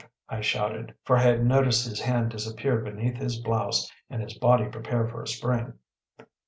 ‚ÄĚ 0.31 0.37
I 0.37 0.41
shouted, 0.41 0.95
for 1.03 1.17
I 1.17 1.21
had 1.21 1.45
noticed 1.45 1.85
his 1.87 1.99
hand 2.01 2.31
disappear 2.31 2.79
beneath 2.79 3.17
his 3.17 3.37
blouse 3.39 3.87
and 4.09 4.19
his 4.19 4.35
body 4.35 4.65
prepare 4.65 5.07
for 5.07 5.21
a 5.21 5.27
spring. 5.27 5.73